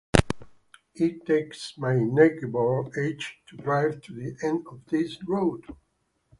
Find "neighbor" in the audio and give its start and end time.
1.93-2.85